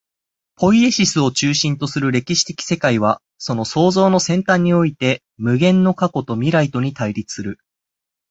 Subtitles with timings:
[0.55, 7.59] ポイエシスを中心とする歴史的世界は、その創造の尖端において、無限の過去と未来とに対立する。